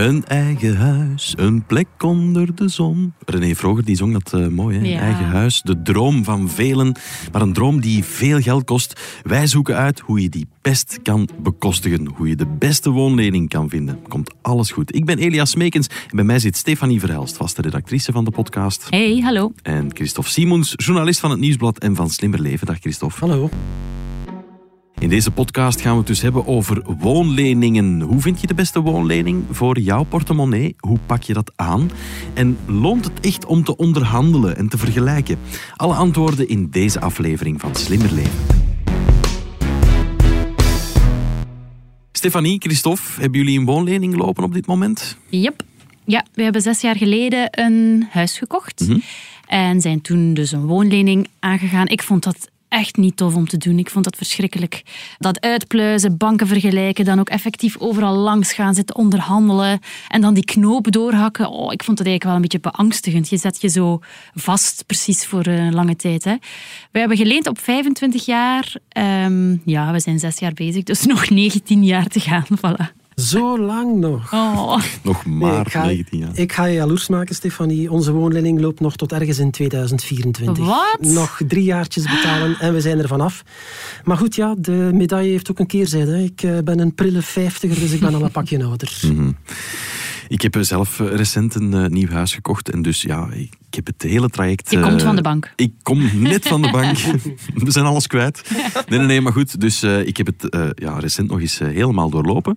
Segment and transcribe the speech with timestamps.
[0.00, 3.12] Een eigen huis, een plek onder de zon.
[3.26, 4.86] René Vroger die zong dat eh, mooi, hè?
[4.86, 5.00] Ja.
[5.00, 6.96] Eigen huis, de droom van velen.
[7.32, 9.00] Maar een droom die veel geld kost.
[9.22, 12.08] Wij zoeken uit hoe je die best kan bekostigen.
[12.16, 13.98] Hoe je de beste woonlening kan vinden.
[14.08, 14.94] Komt alles goed.
[14.94, 18.86] Ik ben Elias Meekens en bij mij zit Stefanie Verhelst, vaste redactrice van de podcast.
[18.90, 19.52] Hey, hallo.
[19.62, 22.66] En Christophe Simons, journalist van het Nieuwsblad en van Slimmer Leven.
[22.66, 23.16] Dag Christophe.
[23.18, 23.50] Hallo.
[25.00, 28.00] In deze podcast gaan we het dus hebben over woonleningen.
[28.00, 30.74] Hoe vind je de beste woonlening voor jouw portemonnee?
[30.78, 31.90] Hoe pak je dat aan?
[32.34, 35.38] En loont het echt om te onderhandelen en te vergelijken?
[35.76, 38.38] Alle antwoorden in deze aflevering van Slimmer Leven.
[42.12, 45.16] Stefanie, Christophe, hebben jullie een woonlening lopen op dit moment?
[45.28, 45.62] Yep.
[46.04, 48.80] Ja, we hebben zes jaar geleden een huis gekocht.
[48.80, 48.98] Mhm.
[49.46, 51.86] En zijn toen dus een woonlening aangegaan.
[51.86, 53.78] Ik vond dat echt niet tof om te doen.
[53.78, 54.82] Ik vond dat verschrikkelijk.
[55.18, 60.44] Dat uitpluizen, banken vergelijken, dan ook effectief overal langs gaan zitten onderhandelen en dan die
[60.44, 61.50] knopen doorhakken.
[61.50, 63.28] Oh, ik vond het eigenlijk wel een beetje beangstigend.
[63.28, 64.00] Je zet je zo
[64.34, 66.24] vast, precies voor een lange tijd.
[66.24, 66.36] Hè.
[66.90, 68.74] We hebben geleend op 25 jaar.
[68.88, 72.46] Ehm, ja, we zijn zes jaar bezig, dus nog 19 jaar te gaan.
[72.56, 72.99] Voilà.
[73.20, 74.32] Zo lang nog.
[74.32, 74.78] Oh.
[75.02, 76.30] Nog Nee, maar ik, ga, 19 jaar.
[76.34, 77.90] ik ga je jaloers maken, Stefanie.
[77.90, 80.66] Onze woonlening loopt nog tot ergens in 2024.
[80.66, 80.98] Wat?
[81.00, 83.42] Nog drie jaartjes betalen en we zijn er vanaf.
[84.04, 86.10] Maar goed, ja, de medaille heeft ook een keerzijde.
[86.10, 86.22] hè.
[86.22, 89.00] Ik eh, ben een prille vijftiger, dus ik ben al een pakje ouder.
[89.02, 89.30] Mhm.
[90.28, 93.76] Ik heb zelf eh, recent een eh, nieuw huis gekocht en dus ja, ik ik
[93.76, 94.70] heb het hele traject...
[94.70, 95.52] Je eh, komt van de bank.
[95.56, 96.96] Ik kom net van de bank.
[97.64, 98.50] We zijn alles kwijt.
[98.88, 99.60] Nee, nee, nee, maar goed.
[99.60, 102.56] Dus eh, ik heb het eh, ja, recent nog eens eh, helemaal doorlopen.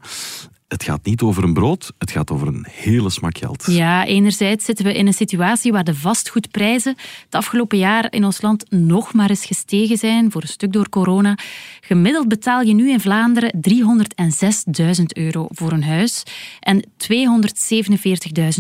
[0.74, 3.66] Het gaat niet over een brood, het gaat over een hele smak geld.
[3.68, 6.96] Ja, enerzijds zitten we in een situatie waar de vastgoedprijzen
[7.26, 10.90] het afgelopen jaar in ons land nog maar eens gestegen zijn, voor een stuk door
[10.90, 11.38] corona.
[11.82, 16.24] Gemiddeld betaal je nu in Vlaanderen 306.000 euro voor een huis
[16.60, 16.90] en 247.000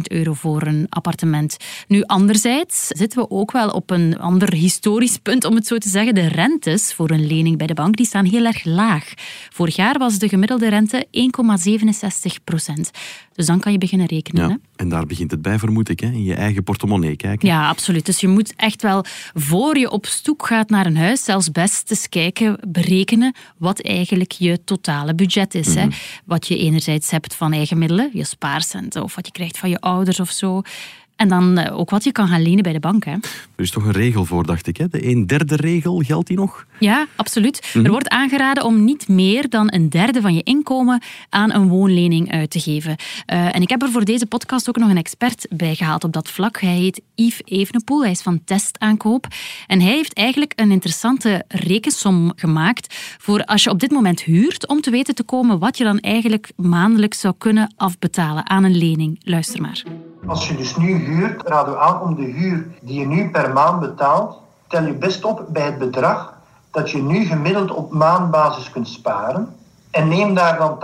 [0.03, 1.57] euro voor een appartement.
[1.87, 5.89] Nu, anderzijds zitten we ook wel op een ander historisch punt, om het zo te
[5.89, 6.15] zeggen.
[6.15, 9.13] De rentes voor een lening bij de bank die staan heel erg laag.
[9.49, 11.05] Vorig jaar was de gemiddelde rente
[12.03, 12.91] 1,67 procent.
[13.33, 14.43] Dus dan kan je beginnen rekenen.
[14.43, 14.49] Hè?
[14.49, 15.99] Ja, en daar begint het bij, vermoed ik.
[15.99, 16.07] Hè?
[16.07, 17.47] In je eigen portemonnee kijken.
[17.47, 18.05] Ja, absoluut.
[18.05, 21.91] Dus je moet echt wel, voor je op zoek gaat naar een huis, zelfs best
[21.91, 25.75] eens kijken, berekenen wat eigenlijk je totale budget is.
[25.75, 25.87] hè.
[26.25, 29.79] Wat je enerzijds hebt van eigen middelen, je spaarcenten, of wat je krijgt van je
[29.79, 30.61] ouders of zo.
[31.23, 33.05] En dan eh, ook wat je kan gaan lenen bij de bank.
[33.05, 33.11] Hè.
[33.11, 33.19] Er
[33.55, 34.77] is toch een regel voor, dacht ik.
[34.77, 34.87] Hè?
[34.87, 36.65] De een derde regel, geldt die nog?
[36.79, 37.71] Ja, absoluut.
[37.73, 42.31] Er wordt aangeraden om niet meer dan een derde van je inkomen aan een woonlening
[42.31, 42.95] uit te geven.
[43.25, 46.13] Eh, en ik heb er voor deze podcast ook nog een expert bij gehaald op
[46.13, 46.61] dat vlak.
[46.61, 49.27] Hij heet Yves Evenepoel, hij is van Testaankoop.
[49.67, 54.67] En hij heeft eigenlijk een interessante rekensom gemaakt voor als je op dit moment huurt,
[54.67, 58.77] om te weten te komen wat je dan eigenlijk maandelijks zou kunnen afbetalen aan een
[58.77, 59.19] lening.
[59.23, 59.83] Luister maar.
[60.27, 63.53] Als je dus nu huurt, raad we aan om de huur die je nu per
[63.53, 66.33] maand betaalt, tel je best op bij het bedrag
[66.71, 69.55] dat je nu gemiddeld op maandbasis kunt sparen.
[69.91, 70.79] En neem daar dan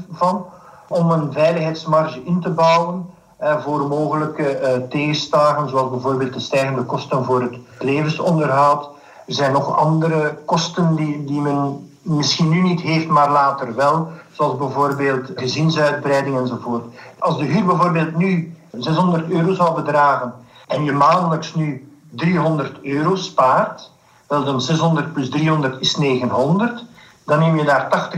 [0.00, 0.46] 80% van
[0.88, 6.82] om een veiligheidsmarge in te bouwen eh, voor mogelijke eh, tegenslagen, zoals bijvoorbeeld de stijgende
[6.82, 8.88] kosten voor het levensonderhoud.
[9.26, 14.08] Er zijn nog andere kosten die, die men misschien nu niet heeft, maar later wel,
[14.32, 16.84] zoals bijvoorbeeld gezinsuitbreiding enzovoort.
[17.18, 20.34] Als de huur bijvoorbeeld nu 600 euro zou bedragen
[20.66, 23.90] en je maandelijks nu 300 euro spaart,
[24.28, 26.84] wel dan 600 plus 300 is 900,
[27.24, 28.10] dan neem je daar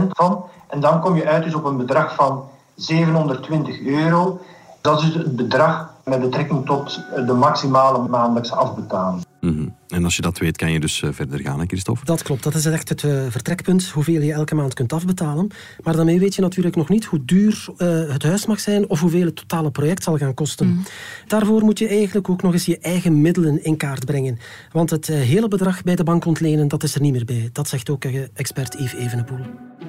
[0.00, 4.40] 80% van en dan kom je uit dus op een bedrag van 720 euro.
[4.80, 9.24] Dat is het bedrag met betrekking tot de maximale maandelijkse afbetaling.
[9.42, 9.68] Mhm.
[9.88, 12.04] En als je dat weet, kan je dus eh, verder gaan, hè, Christophe?
[12.04, 15.50] Dat klopt, dat is echt het eh, vertrekpunt, hoeveel je elke maand kunt afbetalen.
[15.82, 19.00] Maar daarmee weet je natuurlijk nog niet hoe duur eh, het huis mag zijn of
[19.00, 20.84] hoeveel het totale project zal gaan kosten.
[21.26, 24.38] Daarvoor moet je eigenlijk ook nog eens je eigen middelen in kaart brengen.
[24.72, 27.50] Want het hele bedrag bij de bank ontlenen, dat is er niet meer bij.
[27.52, 28.04] Dat zegt ook
[28.34, 29.38] expert Yves Evenepoel.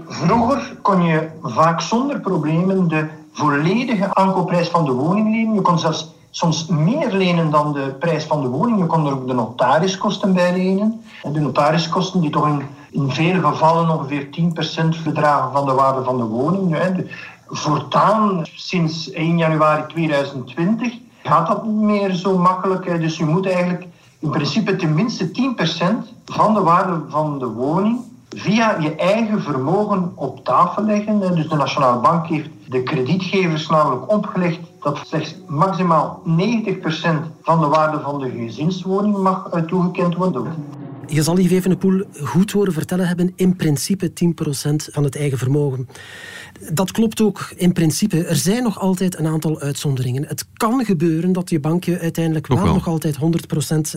[0.07, 5.53] Vroeger kon je vaak zonder problemen de volledige aankoopprijs van de woning lenen.
[5.53, 8.79] Je kon zelfs soms meer lenen dan de prijs van de woning.
[8.79, 11.01] Je kon er ook de notariskosten bij lenen.
[11.23, 14.27] En de notariskosten die toch in, in vele gevallen ongeveer
[14.99, 16.77] 10% bedragen van de waarde van de woning.
[17.47, 20.93] Voortaan, sinds 1 januari 2020,
[21.23, 23.01] gaat dat niet meer zo makkelijk.
[23.01, 23.87] Dus je moet eigenlijk
[24.19, 25.31] in principe tenminste 10%
[26.25, 27.99] van de waarde van de woning
[28.35, 31.19] via je eigen vermogen op tafel leggen.
[31.19, 36.29] Dus de Nationale Bank heeft de kredietgevers namelijk opgelegd dat slechts maximaal 90%
[37.41, 40.53] van de waarde van de gezinswoning mag eh, toegekend worden.
[41.13, 44.13] Je zal Yves Evenepoel goed horen vertellen hebben, in principe 10%
[44.91, 45.87] van het eigen vermogen.
[46.73, 48.25] Dat klopt ook in principe.
[48.25, 50.25] Er zijn nog altijd een aantal uitzonderingen.
[50.27, 53.19] Het kan gebeuren dat je bank je uiteindelijk wel, nog altijd 100%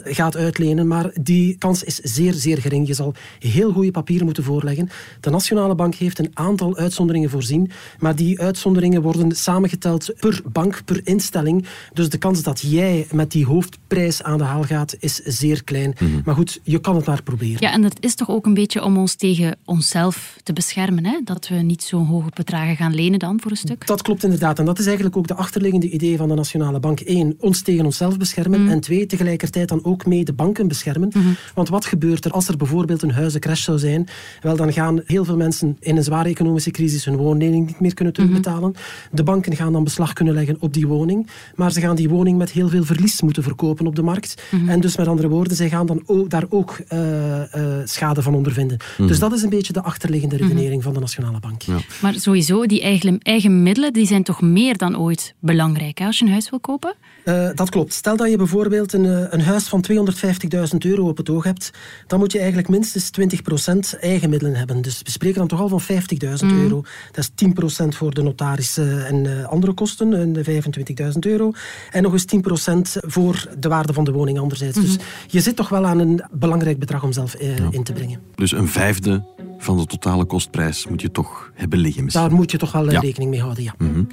[0.04, 2.86] gaat uitlenen, maar die kans is zeer, zeer gering.
[2.86, 4.88] Je zal heel goede papieren moeten voorleggen.
[5.20, 10.82] De Nationale Bank heeft een aantal uitzonderingen voorzien, maar die uitzonderingen worden samengeteld per bank,
[10.84, 11.66] per instelling.
[11.92, 15.94] Dus de kans dat jij met die hoofdprijs aan de haal gaat, is zeer klein.
[15.98, 16.20] Mhm.
[16.24, 17.56] Maar goed, je kan het proberen.
[17.60, 21.20] Ja, en dat is toch ook een beetje om ons tegen onszelf te beschermen, hè?
[21.24, 23.86] dat we niet zo'n hoge bedragen gaan lenen dan voor een stuk?
[23.86, 24.58] Dat klopt inderdaad.
[24.58, 27.00] En dat is eigenlijk ook de achterliggende idee van de Nationale Bank.
[27.04, 28.62] Eén, ons tegen onszelf beschermen.
[28.62, 28.68] Mm.
[28.68, 31.08] En twee, tegelijkertijd dan ook mee de banken beschermen.
[31.08, 31.28] Mhm.
[31.54, 34.08] Want wat gebeurt er als er bijvoorbeeld een huizencrash zou zijn?
[34.40, 37.94] Wel, dan gaan heel veel mensen in een zware economische crisis hun woonlening niet meer
[37.94, 38.22] kunnen mhm.
[38.22, 38.74] terugbetalen.
[39.12, 41.30] De banken gaan dan beslag kunnen leggen op die woning.
[41.54, 44.42] Maar ze gaan die woning met heel veel verlies moeten verkopen op de markt.
[44.50, 44.68] Mhm.
[44.68, 48.34] En dus met andere woorden, zij gaan dan ook, daar ook uh, uh, schade van
[48.34, 48.78] ondervinden.
[48.96, 51.62] Dus dat is een beetje de achterliggende redenering van de Nationale Bank.
[51.62, 51.76] Ja.
[52.00, 56.18] Maar sowieso, die eigen, eigen middelen die zijn toch meer dan ooit belangrijk hè, als
[56.18, 56.94] je een huis wil kopen?
[57.24, 57.92] Uh, dat klopt.
[57.92, 61.70] Stel dat je bijvoorbeeld een, eh, een huis van 250.000 euro op het oog hebt,
[62.06, 64.82] dan moet je eigenlijk minstens 20% eigen middelen hebben.
[64.82, 66.62] Dus we spreken dan toch al van 50.000 mm.
[66.62, 66.82] euro.
[67.12, 71.52] Dat is 10% voor de notaris en uh, andere kosten, de 25.000 euro.
[71.90, 74.78] En nog eens 10% voor de waarde van de woning anderzijds.
[74.80, 75.06] Dus mhm.
[75.26, 77.34] je zit toch wel aan een belangrijk bedrag om zelf
[77.70, 78.20] in te brengen.
[78.34, 79.24] Dus een vijfde
[79.58, 82.26] van de totale kostprijs moet je toch hebben liggen misschien.
[82.26, 83.74] Daar moet je toch wel rekening mee houden, ja.
[83.78, 84.08] Mm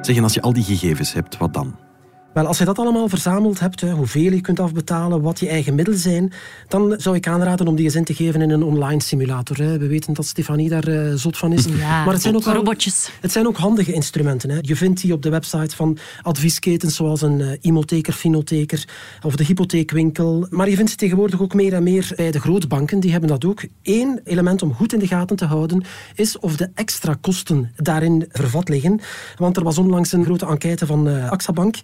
[0.00, 1.76] Zeg, en als je al die gegevens hebt, wat dan?
[2.38, 6.00] Wel, als je dat allemaal verzameld hebt, hoeveel je kunt afbetalen, wat je eigen middelen
[6.00, 6.32] zijn,
[6.68, 9.56] dan zou ik aanraden om die eens in te geven in een online simulator.
[9.56, 11.64] We weten dat Stefanie daar uh, zot van is.
[11.64, 13.10] Ja, maar het zijn ook robotjes.
[13.20, 14.58] Het zijn ook handige instrumenten.
[14.60, 18.88] Je vindt die op de website van adviesketens zoals een uh, imotheker, finotheker
[19.22, 20.46] of de hypotheekwinkel.
[20.50, 23.00] Maar je vindt ze tegenwoordig ook meer en meer bij de grootbanken.
[23.00, 23.62] Die hebben dat ook.
[23.82, 25.84] Eén element om goed in de gaten te houden
[26.14, 29.00] is of de extra kosten daarin vervat liggen.
[29.36, 31.76] Want er was onlangs een grote enquête van uh, AXA Bank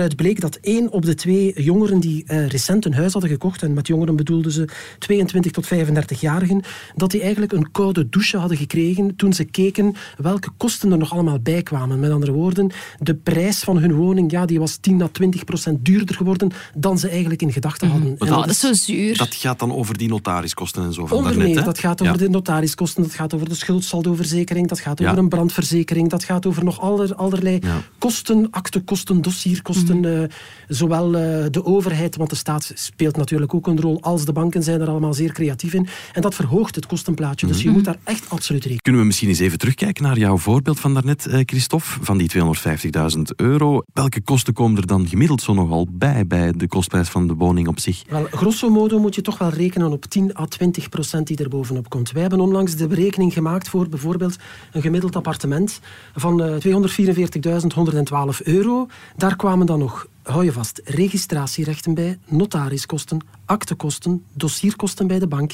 [0.00, 3.62] waaruit bleek dat één op de twee jongeren die uh, recent een huis hadden gekocht,
[3.62, 4.68] en met jongeren bedoelden ze
[4.98, 6.64] 22 tot 35-jarigen,
[6.94, 11.12] dat die eigenlijk een koude douche hadden gekregen toen ze keken welke kosten er nog
[11.12, 12.00] allemaal bij kwamen.
[12.00, 15.84] Met andere woorden, de prijs van hun woning ja, die was 10 à 20 procent
[15.84, 17.96] duurder geworden dan ze eigenlijk in gedachten mhm.
[17.96, 18.28] hadden.
[18.28, 19.16] dat, is zo zuur.
[19.16, 22.28] Dat gaat dan over die notariskosten en zo van Onder meer, dat gaat over de
[22.28, 26.80] notariskosten, dat gaat over de schuldsaldoverzekering, dat gaat over een brandverzekering, dat gaat over nog
[26.80, 27.60] aller, allerlei
[27.98, 30.26] kosten, aktekosten, dossierkosten Mhm.
[30.68, 34.62] zowel eh, de overheid, want de staat speelt natuurlijk ook een rol, als de banken
[34.62, 35.88] zijn er allemaal zeer creatief in.
[36.12, 37.46] En dat verhoogt het kostenplaatje.
[37.46, 37.74] Dus je mhm.
[37.74, 40.94] moet daar echt absoluut rekening Kunnen we misschien eens even terugkijken naar jouw voorbeeld van
[40.94, 43.82] daarnet, eh, Christophe, van die 250.000 euro.
[43.92, 47.68] Welke kosten komen er dan gemiddeld zo nogal bij, bij de kostprijs van de woning
[47.68, 48.04] op zich?
[48.08, 51.48] Wel, grosso modo moet je toch wel rekenen op 10 à 20 procent die er
[51.48, 52.12] bovenop komt.
[52.12, 54.36] Wij hebben onlangs de berekening gemaakt voor bijvoorbeeld
[54.72, 55.80] een gemiddeld appartement
[56.14, 58.86] van 244.112 eh, euro.
[59.16, 65.52] Daar kwamen dan nog, hou je vast, registratierechten bij, notariskosten, aktekosten, dossierkosten bij de bank,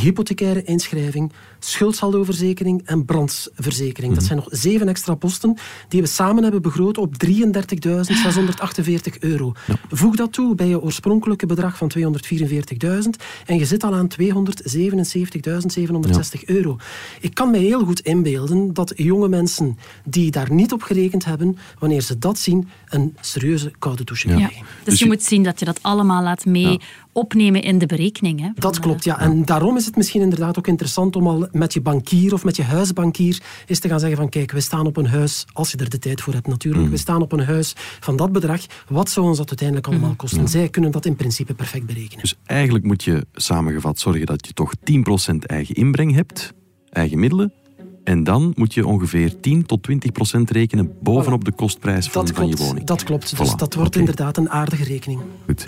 [0.00, 4.12] hypothecaire inschrijving, schuldsaldoverzekering en brandverzekering.
[4.12, 4.32] Dat mhm.
[4.32, 5.56] zijn nog zeven extra posten
[5.88, 7.32] die we samen hebben begroot op 33.648
[9.20, 9.52] euro.
[9.90, 12.06] Voeg dat toe bij je oorspronkelijke bedrag van 244.000
[13.46, 14.26] en je zit al aan 277.760
[16.44, 16.76] euro.
[17.20, 21.58] Ik kan me heel goed inbeelden dat jonge mensen die daar niet op gerekend hebben,
[21.78, 24.56] wanneer ze dat zien, een serieuze koude douche krijgen.
[24.56, 24.60] Ja.
[24.60, 26.80] Dus, dus, je, moet zien dat je dat allemaal laat mee
[27.16, 28.40] opnemen in de berekening.
[28.40, 29.20] Hè, dat klopt, ja.
[29.20, 32.56] En daarom is het misschien inderdaad ook interessant om al met je bankier of met
[32.56, 35.76] je huisbankier eens te gaan zeggen van kijk, we staan op een huis, als je
[35.76, 36.90] er de tijd voor hebt natuurlijk, mm.
[36.90, 40.16] we staan op een huis van dat bedrag, wat zou ons dat uiteindelijk allemaal mm.
[40.16, 40.48] kosten?
[40.48, 42.20] Zij kunnen dat in principe perfect berekenen.
[42.20, 44.72] Dus eigenlijk moet je samengevat zorgen dat je toch
[45.32, 46.52] 10% eigen inbreng hebt,
[46.90, 47.52] eigen middelen,
[48.04, 52.48] en dan moet je ongeveer 10 tot 20 procent rekenen bovenop de kostprijs van, van
[52.48, 52.86] je woning.
[52.86, 53.38] Dat klopt.
[53.38, 55.20] Dus dat wordt inderdaad een aardige rekening.
[55.46, 55.64] Goed.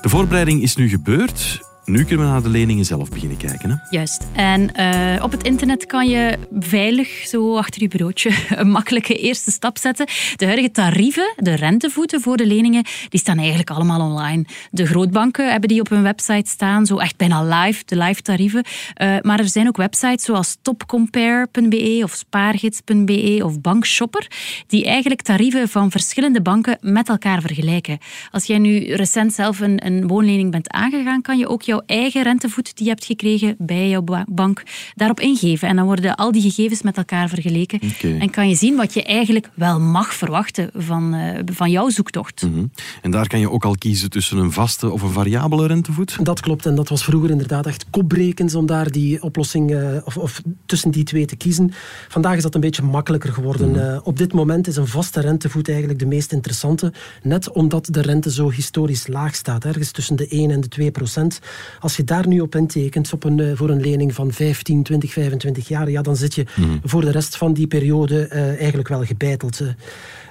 [0.00, 1.67] De voorbereiding is nu gebeurd.
[1.88, 3.70] Nu kunnen we naar de leningen zelf beginnen kijken.
[3.70, 3.76] Hè?
[3.90, 4.26] Juist.
[4.32, 8.30] En uh, op het internet kan je veilig, zo achter je bureautje,
[8.60, 10.06] een makkelijke eerste stap zetten.
[10.36, 14.44] De huidige tarieven, de rentevoeten voor de leningen, die staan eigenlijk allemaal online.
[14.70, 18.64] De grootbanken hebben die op hun website staan, zo echt bijna live, de live tarieven.
[19.02, 24.30] Uh, maar er zijn ook websites zoals topcompare.be of spaargids.be of bankshopper,
[24.66, 27.98] die eigenlijk tarieven van verschillende banken met elkaar vergelijken.
[28.30, 32.22] Als jij nu recent zelf een, een woonlening bent aangegaan, kan je ook jouw eigen
[32.22, 34.62] rentevoet die je hebt gekregen bij jouw bank
[34.94, 35.68] daarop ingeven.
[35.68, 37.80] En dan worden al die gegevens met elkaar vergeleken.
[38.18, 42.42] En kan je zien wat je eigenlijk wel mag verwachten van, uh, van jouw zoektocht.
[42.42, 42.66] Mhm.
[43.02, 46.24] En daar kan je ook al kiezen tussen een vaste of een variabele rentevoet?
[46.24, 46.66] Dat klopt.
[46.66, 50.90] En dat was vroeger inderdaad echt kopbrekens om daar die oplossing uh, of, of, tussen
[50.90, 51.72] die twee te kiezen.
[52.08, 53.68] Vandaag is dat een beetje makkelijker geworden.
[53.68, 56.92] Mm uh, op dit moment is een vaste rentevoet eigenlijk de meest interessante.
[57.22, 59.64] Net omdat de rente zo historisch laag staat.
[59.64, 61.40] Ergens tussen de 1 en de 2 procent.
[61.80, 65.68] Als je daar nu op intekent op een, voor een lening van 15, 20, 25
[65.68, 68.26] jaar, ja, dan zit je mm voor de rest van die periode
[68.58, 69.60] eigenlijk wel gebeiteld.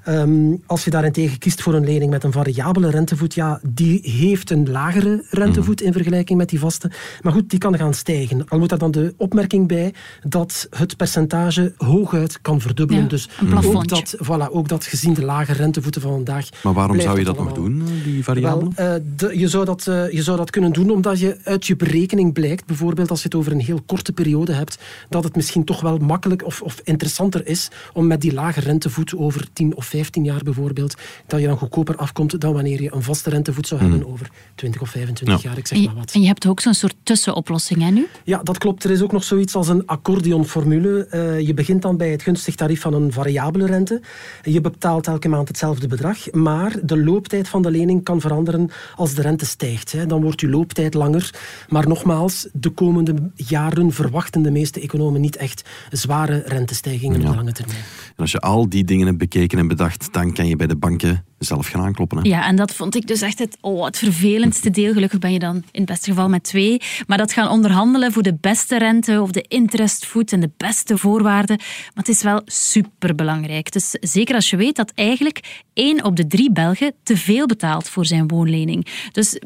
[0.09, 4.49] Um, als je daarentegen kiest voor een lening met een variabele rentevoet, ja, die heeft
[4.49, 6.91] een lagere rentevoet in vergelijking met die vaste.
[7.21, 8.47] Maar goed, die kan gaan stijgen.
[8.47, 9.93] Al moet daar dan de opmerking bij
[10.27, 13.03] dat het percentage hooguit kan verdubbelen.
[13.03, 13.29] Ja, dus
[13.65, 16.49] ook dat, voilà, ook dat gezien de lage rentevoeten van vandaag.
[16.63, 18.71] Maar waarom zou je dat nog doen, die variabele?
[18.75, 21.65] Wel, uh, de, je, zou dat, uh, je zou dat kunnen doen omdat je uit
[21.67, 24.77] je berekening blijkt, bijvoorbeeld als je het over een heel korte periode hebt,
[25.09, 29.15] dat het misschien toch wel makkelijk of, of interessanter is om met die lage rentevoet
[29.15, 30.95] over 10 of 15 jaar bijvoorbeeld,
[31.27, 34.11] dat je dan goedkoper afkomt dan wanneer je een vaste rentevoet zou hebben hmm.
[34.11, 36.11] over 20 of 25 jaar, ik zeg maar wat.
[36.11, 38.07] En je hebt ook zo'n soort tussenoplossing, hè, nu?
[38.23, 38.83] Ja, dat klopt.
[38.83, 41.07] Er is ook nog zoiets als een accordeonformule.
[41.11, 44.01] Uh, je begint dan bij het gunstig tarief van een variabele rente.
[44.43, 49.13] Je betaalt elke maand hetzelfde bedrag, maar de looptijd van de lening kan veranderen als
[49.13, 49.91] de rente stijgt.
[49.91, 50.05] Hè.
[50.05, 51.29] Dan wordt je looptijd langer.
[51.69, 57.35] Maar nogmaals, de komende jaren verwachten de meeste economen niet echt zware rentestijgingen op de
[57.35, 57.79] lange termijn.
[58.07, 60.75] En als je al die dingen hebt bekeken en bedacht, dan kan je bij de
[60.75, 62.17] banken zelf gaan aankloppen.
[62.17, 62.29] Hè?
[62.29, 64.93] Ja, en dat vond ik dus echt het, oh, het vervelendste deel.
[64.93, 66.81] Gelukkig ben je dan in het beste geval met twee.
[67.07, 71.57] Maar dat gaan onderhandelen voor de beste rente of de interestvoet en de beste voorwaarden.
[71.57, 73.71] Maar het is wel superbelangrijk.
[73.71, 77.89] Dus zeker als je weet dat eigenlijk één op de drie Belgen te veel betaalt
[77.89, 78.87] voor zijn woonlening.
[79.11, 79.39] Dus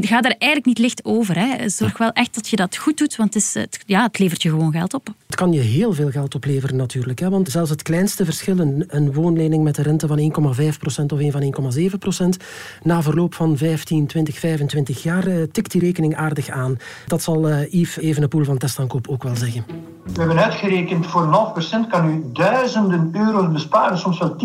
[0.00, 1.38] ga daar eigenlijk niet licht over.
[1.38, 1.68] Hè.
[1.68, 4.42] Zorg wel echt dat je dat goed doet, want het, is, het, ja, het levert
[4.42, 5.14] je gewoon geld op.
[5.26, 7.18] Het kan je heel veel geld opleveren natuurlijk.
[7.18, 11.18] Hè, want zelfs het kleinste verschil, een, een woonlening met een rente van 1,5% of
[11.18, 12.36] 1 van 1,7 procent.
[12.82, 16.76] Na verloop van 15, 20, 25 jaar uh, tikt die rekening aardig aan.
[17.06, 19.64] Dat zal uh, Yves Evenepoel van Testankoop ook wel zeggen.
[20.04, 24.36] We hebben uitgerekend voor een half procent kan u duizenden euro's besparen, soms wel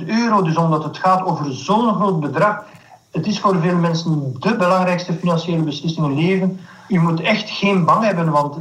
[0.00, 0.42] 10.000 euro.
[0.42, 2.64] Dus omdat het gaat over zo'n groot bedrag.
[3.10, 6.60] Het is voor veel mensen de belangrijkste financiële beslissing in leven.
[6.88, 8.56] U moet echt geen bang hebben, want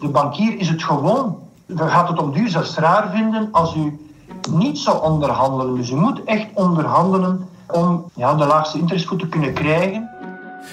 [0.00, 1.38] de bankier is het gewoon.
[1.66, 4.05] Dan gaat het om duur raar vinden als u
[4.46, 5.74] niet zo onderhandelen.
[5.74, 10.10] Dus je moet echt onderhandelen om ja, de laagste interestvoet te kunnen krijgen.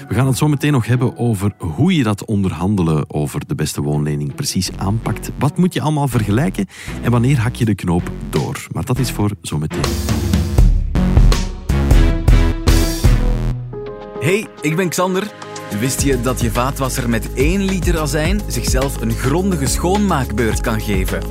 [0.07, 3.81] We gaan het zo meteen nog hebben over hoe je dat onderhandelen over de beste
[3.81, 5.31] woonlening precies aanpakt.
[5.39, 6.67] Wat moet je allemaal vergelijken
[7.01, 8.67] en wanneer hak je de knoop door?
[8.71, 9.81] Maar dat is voor zometeen.
[14.19, 15.31] Hey, ik ben Xander.
[15.79, 21.21] Wist je dat je vaatwasser met 1 liter azijn zichzelf een grondige schoonmaakbeurt kan geven?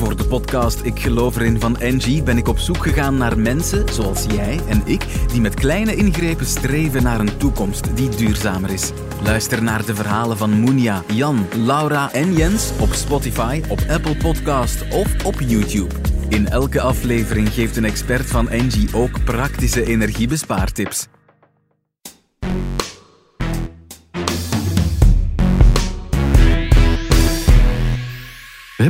[0.00, 3.92] Voor de podcast Ik geloof erin van Engie ben ik op zoek gegaan naar mensen
[3.92, 8.90] zoals jij en ik die met kleine ingrepen streven naar een toekomst die duurzamer is.
[9.22, 14.84] Luister naar de verhalen van Moenia, Jan, Laura en Jens op Spotify, op Apple Podcast
[14.90, 15.94] of op YouTube.
[16.28, 21.08] In elke aflevering geeft een expert van Engie ook praktische energiebespaartips.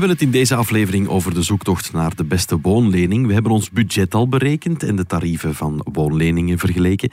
[0.01, 3.27] Hebben het in deze aflevering over de zoektocht naar de beste woonlening.
[3.27, 7.11] We hebben ons budget al berekend en de tarieven van woonleningen vergeleken.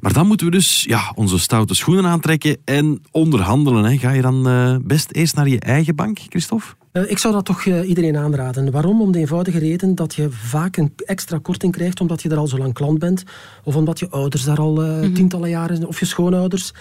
[0.00, 3.84] Maar dan moeten we dus ja, onze stoute schoenen aantrekken en onderhandelen.
[3.84, 3.98] Hè.
[3.98, 6.79] Ga je dan uh, best eerst naar je eigen bank, Christophe?
[6.92, 8.70] Uh, ik zou dat toch uh, iedereen aanraden.
[8.70, 9.00] Waarom?
[9.02, 12.46] Om de eenvoudige reden dat je vaak een extra korting krijgt omdat je er al
[12.46, 13.24] zo lang klant bent.
[13.64, 15.14] Of omdat je ouders daar al mm -hmm.
[15.14, 15.88] tientallen jaren zijn.
[15.88, 16.72] Of je schoonouders.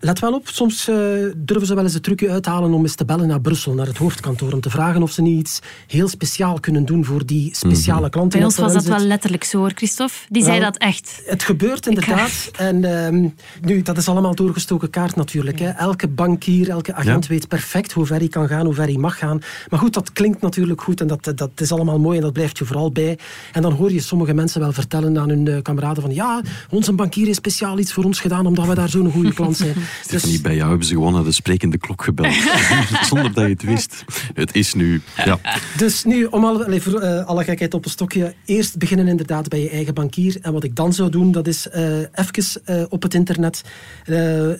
[0.00, 0.96] Let wel op, soms uh,
[1.36, 3.96] durven ze wel eens het trucje uithalen om eens te bellen naar Brussel, naar het
[3.96, 8.00] hoofdkantoor, om te vragen of ze niet iets heel speciaal kunnen doen voor die speciale
[8.00, 8.38] mm klanten.
[8.38, 10.14] Bij ons was dat wel letterlijk zo hoor, Christophe.
[10.28, 11.22] Die zei dat echt.
[11.24, 12.50] Het gebeurt inderdaad.
[12.58, 13.30] En uh,
[13.60, 15.58] nu, dat is allemaal doorgestoken kaart natuurlijk.
[15.58, 15.68] Hè.
[15.68, 19.18] Elke bankier, elke agent weet perfect hoe ver hij kan gaan, hoe ver hij mag
[19.18, 19.40] gaan.
[19.70, 22.58] Maar goed, dat klinkt natuurlijk goed en dat, dat is allemaal mooi en dat blijft
[22.58, 23.18] je vooral bij.
[23.52, 26.92] En dan hoor je sommige mensen wel vertellen aan hun uh, kameraden van ja, onze
[26.92, 29.74] bankier heeft speciaal iets voor ons gedaan omdat we daar zo'n goede klant zijn.
[30.04, 30.40] Stefanie, dus...
[30.40, 32.34] bij jou hebben ze gewoon naar de sprekende klok gebeld.
[33.08, 34.04] Zonder dat je het wist.
[34.34, 35.00] Het is nu.
[35.24, 35.38] Ja.
[35.76, 39.70] Dus nu, om alle, uh, alle gekheid op een stokje, eerst beginnen inderdaad bij je
[39.70, 40.38] eigen bankier.
[40.40, 43.62] En wat ik dan zou doen, dat is uh, even op het internet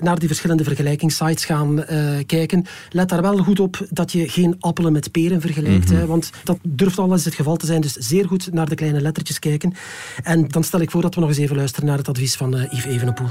[0.00, 1.85] naar die verschillende vergelijkingssites gaan
[2.26, 2.65] kijken.
[2.91, 5.90] Let daar wel goed op dat je geen appelen met peren vergelijkt.
[5.90, 5.99] Mhm.
[5.99, 7.81] hè, want dat durft al eens het geval te zijn.
[7.81, 9.75] Dus zeer goed naar de kleine lettertjes kijken.
[10.23, 12.50] En dan stel ik voor dat we nog eens even luisteren naar het advies van
[12.71, 13.28] Yves Evenepoel.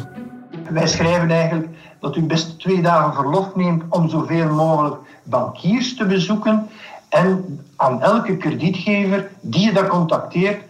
[0.70, 1.68] Wij schrijven eigenlijk
[2.00, 6.68] dat u best twee dagen verlof neemt om zoveel mogelijk bankiers te bezoeken
[7.10, 10.64] en aan elke kredietgever die je dat contacteert,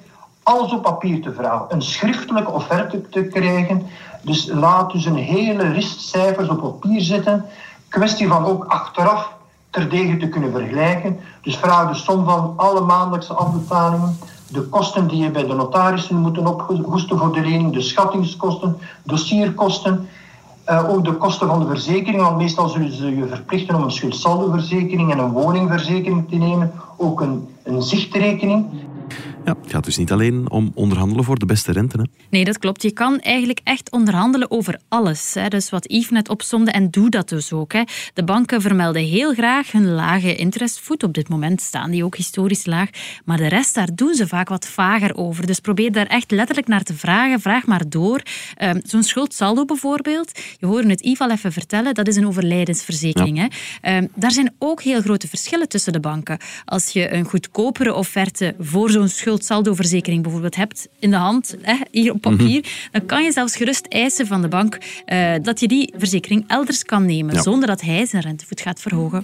[0.43, 3.87] alles op papier te vragen, een schriftelijke offerte te krijgen.
[4.21, 7.45] Dus laat dus een hele rist cijfers op papier zetten.
[7.89, 9.34] Kwestie van ook achteraf
[9.75, 11.19] terdege te kunnen vergelijken.
[11.41, 14.17] Dus vraag de som van alle maandelijkse afbetalingen,
[14.47, 20.07] de kosten die je bij de notarissen moet ophoesten voor de lening, de schattingskosten, dossierkosten.
[20.69, 23.91] Uh, ook de kosten van de verzekering, want meestal zullen ze je verplichten om een
[23.91, 26.71] schuldsaldoverzekering en een woningverzekering te nemen.
[26.97, 28.65] Ook een, een zichtrekening.
[29.45, 31.97] Ja, het gaat dus niet alleen om onderhandelen voor de beste rente.
[31.97, 32.03] Hè?
[32.29, 32.81] Nee, dat klopt.
[32.81, 35.33] Je kan eigenlijk echt onderhandelen over alles.
[35.33, 35.47] Hè.
[35.47, 37.73] Dus wat Yves net opzomde, en doe dat dus ook.
[37.73, 37.83] Hè.
[38.13, 41.03] De banken vermelden heel graag hun lage interestvoet.
[41.03, 42.89] Op dit moment staan die ook historisch laag.
[43.25, 45.45] Maar de rest, daar doen ze vaak wat vager over.
[45.45, 47.39] Dus probeer daar echt letterlijk naar te vragen.
[47.39, 48.21] Vraag maar door.
[48.61, 50.39] Um, Zo'n schuldsaldo bijvoorbeeld.
[50.57, 51.93] Je hoorde het Yves al even vertellen.
[51.93, 53.49] Dat is een overlijdensverzekering.
[53.81, 53.97] Hè.
[53.97, 56.37] Um, daar zijn ook heel grote verschillen tussen de banken.
[56.65, 61.75] Als je een goedkopere offerte voor zo'n schuld schuldsaldoverzekering bijvoorbeeld hebt in de hand, hè,
[61.91, 62.69] hier op papier, mhm.
[62.91, 66.83] dan kan je zelfs gerust eisen van de bank uh, dat je die verzekering elders
[66.83, 69.23] kan nemen, zonder dat hij zijn rentevoet gaat verhogen.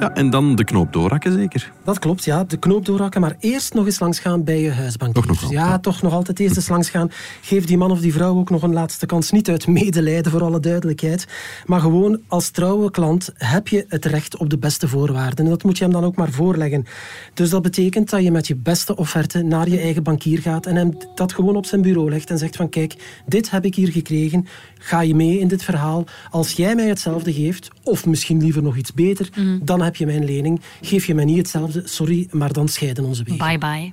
[0.00, 1.72] Ja, en dan de knoop doorhakken zeker?
[1.84, 2.44] Dat klopt, ja.
[2.44, 5.14] De knoop doorhakken, maar eerst nog eens langs gaan bij je huisbank.
[5.14, 7.10] Toch nog Ja, toch nog altijd eerst eens langs gaan.
[7.40, 9.30] Geef die man of die vrouw ook nog een laatste kans.
[9.30, 11.26] Niet uit medelijden, voor alle duidelijkheid.
[11.66, 15.44] Maar gewoon als trouwe klant heb je het recht op de beste voorwaarden.
[15.44, 16.86] En dat moet je hem dan ook maar voorleggen.
[17.34, 20.76] Dus dat betekent dat je met je beste offerte naar je eigen bankier gaat en
[20.76, 23.92] hem dat gewoon op zijn bureau legt en zegt van kijk, dit heb ik hier
[23.92, 24.46] gekregen.
[24.82, 26.04] Ga je mee in dit verhaal?
[26.30, 29.60] Als jij mij hetzelfde geeft, of misschien liever nog iets beter, mm.
[29.64, 30.60] dan heb je mijn lening.
[30.80, 33.46] Geef je mij niet hetzelfde, sorry, maar dan scheiden onze wegen.
[33.46, 33.92] Bye bye.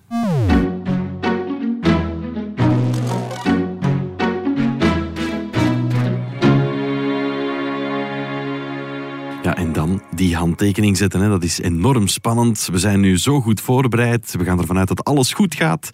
[9.43, 11.21] Ja, en dan die handtekening zetten.
[11.21, 11.30] Hè.
[11.30, 12.67] Dat is enorm spannend.
[12.71, 14.36] We zijn nu zo goed voorbereid.
[14.38, 15.89] We gaan ervan uit dat alles goed gaat.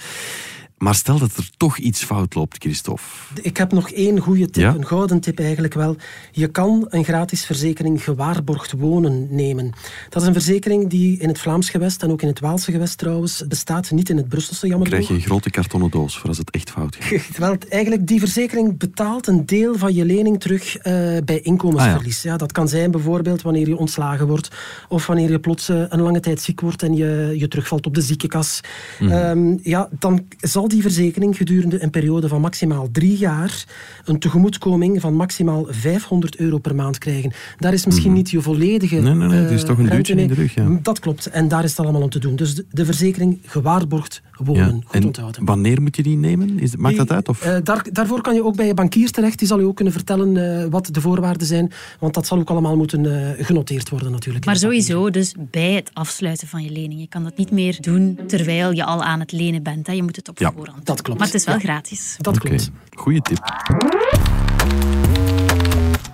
[0.84, 3.04] Maar stel dat er toch iets fout loopt, Christophe.
[3.42, 5.96] Ik heb nog één goede tip, een gouden tip eigenlijk wel.
[6.32, 9.72] Je kan een gratis verzekering gewaarborgd wonen nemen.
[10.10, 12.98] Dat is een verzekering die in het Vlaams gewest en ook in het Waalse gewest
[12.98, 16.38] trouwens bestaat, niet in het Brusselse jammer Krijg je een grote kartonnen doos voor als
[16.38, 17.38] het echt fout gaat.
[17.38, 20.84] wel, eigenlijk, die verzekering betaalt een deel van je lening terug uh,
[21.26, 22.18] bij inkomensverlies.
[22.18, 22.38] Ah, ja.
[22.38, 24.50] dat kan zijn bijvoorbeeld wanneer je ontslagen wordt
[24.88, 27.96] of wanneer je plots uh, een lange tijd ziek wordt en je, je terugvalt op
[27.96, 28.62] de ziekenkas.
[29.00, 29.12] Mm.
[29.12, 33.66] Um, ja, dan zal die verzekering gedurende een periode van maximaal drie jaar
[34.06, 37.32] een tegemoetkoming van maximaal 500 euro per maand krijgen.
[37.58, 38.18] Daar is misschien mhm.
[38.18, 38.96] niet je volledige...
[38.96, 40.80] Nee, nee, nee, het is eh, toch een duwtje in de rug, ja.
[40.82, 41.26] Dat klopt.
[41.26, 42.36] En daar is het allemaal om te doen.
[42.36, 44.84] Dus de, verzekering gewaarborgd wonen.
[44.86, 45.46] Goed en onthouden.
[45.46, 46.60] wanneer moet je die nemen?
[46.60, 47.30] Is, maakt dat uit?
[47.30, 47.46] Of?
[47.46, 49.40] Uh, daar, daarvoor kan je ook bij je bankier terecht.
[49.40, 51.72] Die zal je ook kunnen vertellen uh, wat de voorwaarden zijn.
[52.00, 54.46] Want dat zal ook allemaal moeten uh, genoteerd worden natuurlijk.
[54.46, 57.00] Maar sowieso, dus bij het afsluiten van je lening.
[57.00, 59.88] Je kan dat niet meer doen terwijl je al aan het lenen bent.
[59.88, 59.94] Hè.
[59.94, 60.54] Je moet het op ja.
[60.84, 61.20] Dat klopt.
[61.20, 62.16] Maar het is wel gratis.
[62.20, 62.72] Dat klopt.
[62.96, 64.43] Goeie tip.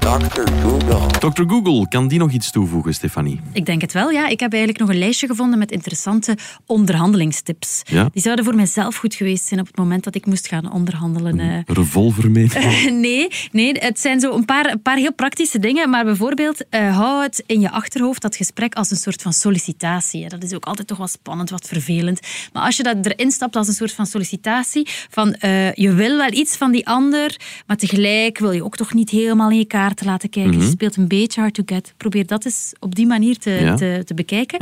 [0.10, 0.52] Dr.
[0.62, 1.08] Google.
[1.19, 1.43] Dr.
[1.48, 3.39] Google, kan die nog iets toevoegen, Stefanie?
[3.54, 4.28] Ik denk het wel, ja.
[4.28, 7.82] Ik heb eigenlijk nog een lijstje gevonden met interessante onderhandelingstips.
[7.86, 8.10] Ja?
[8.12, 11.39] Die zouden voor mijzelf goed geweest zijn op het moment dat ik moest gaan onderhandelen.
[11.39, 11.76] Een eh.
[11.76, 12.50] revolver mee?
[12.91, 15.89] nee, nee, het zijn zo een paar, een paar heel praktische dingen.
[15.89, 20.30] Maar bijvoorbeeld, uh, hou het in je achterhoofd, dat gesprek, als een soort van sollicitatie.
[20.30, 22.19] Dat is ook altijd toch wel spannend, wat vervelend.
[22.54, 26.17] Maar als je dat erin stapt als een soort van sollicitatie, van uh, je wil
[26.17, 29.65] wel iets van die ander, maar tegelijk wil je ook toch niet helemaal in je
[29.65, 30.52] kaart te laten kijken.
[30.52, 30.70] Je mhm.
[30.70, 31.94] speelt een beetje hard to get.
[31.98, 34.60] Probeer dat eens op die manier te, te, te, bekijken.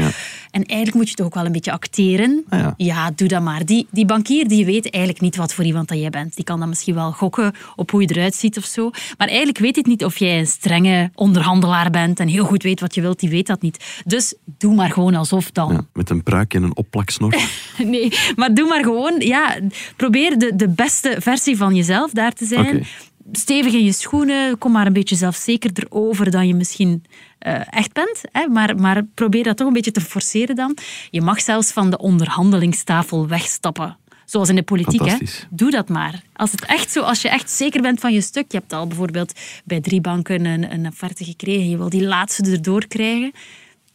[0.51, 2.45] En eigenlijk moet je toch ook wel een beetje acteren.
[2.49, 3.11] Ah, ja.
[3.15, 3.65] doe dat maar.
[3.65, 6.35] Die, die bankier die weet eigenlijk niet wat voor iemand dat jij bent.
[6.35, 8.89] Die kan dan misschien wel gokken op hoe je eruit ziet of zo.
[9.17, 12.79] Maar eigenlijk weet hij niet of jij een strenge onderhandelaar bent en heel goed weet
[12.79, 13.19] wat je wilt.
[13.19, 14.01] Die weet dat niet.
[14.05, 15.87] Dus doe maar gewoon alsof dan.
[15.93, 17.35] met een pruik en een opplaksnor.
[17.83, 19.19] nee, maar doe maar gewoon.
[19.19, 19.59] Ja,
[19.95, 22.85] probeer de, de beste versie van jezelf daar te zijn
[23.31, 24.57] stevig in je schoenen.
[24.57, 27.03] Kom maar een beetje zelfzekerder over dan je misschien
[27.47, 28.21] uh, echt bent.
[28.31, 28.47] Hè?
[28.47, 30.77] Maar, maar probeer dat toch een beetje te forceren dan.
[31.09, 33.97] Je mag zelfs van de onderhandelingstafel wegstappen.
[34.25, 35.05] Zoals in de politiek.
[35.05, 35.17] Hè?
[35.49, 36.21] Doe dat maar.
[36.33, 38.51] Als, het echt zo, als je echt zeker bent van je stuk.
[38.51, 41.69] Je hebt al bijvoorbeeld bij drie banken een, een offerte gekregen.
[41.69, 43.31] Je wil die laatste erdoor krijgen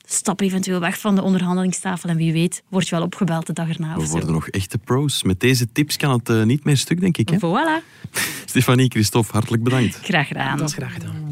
[0.05, 3.69] stap eventueel weg van de onderhandelingstafel en wie weet word je wel opgebeld de dag
[3.69, 3.97] erna.
[3.97, 5.23] We worden nog echte pros.
[5.23, 7.29] Met deze tips kan het uh, niet meer stuk, denk ik.
[7.29, 7.37] Hè?
[7.37, 7.85] Voilà.
[8.45, 9.99] Stefanie, Christophe, hartelijk bedankt.
[10.03, 10.59] Graag gedaan.
[10.59, 11.31] Dat is graag gedaan.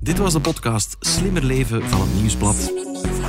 [0.00, 2.72] Dit was de podcast Slimmer Leven van het Nieuwsblad.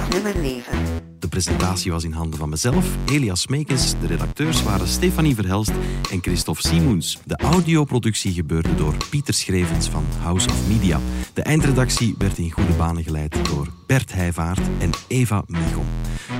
[0.09, 0.92] Slimmer Leven.
[1.23, 3.93] De presentatie was in handen van mezelf, Elias Meekens.
[3.99, 5.71] De redacteurs waren Stefanie Verhelst
[6.11, 7.19] en Christophe Simoens.
[7.25, 10.99] De audioproductie gebeurde door Pieter Schrevens van House of Media.
[11.33, 15.85] De eindredactie werd in goede banen geleid door Bert Heijvaart en Eva Michon.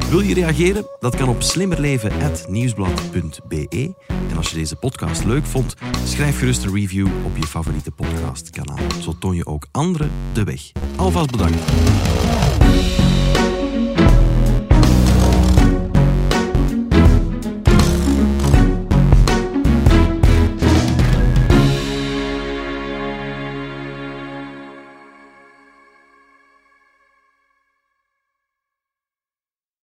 [0.10, 0.86] Wil je reageren?
[1.00, 3.94] Dat kan op slimmerleven.nieuwsblad.be.
[4.30, 8.80] En als je deze podcast leuk vond, schrijf gerust een review op je favoriete podcastkanaal.
[9.02, 10.72] Zo toon je ook anderen de weg.
[10.96, 11.62] Alvast bedankt.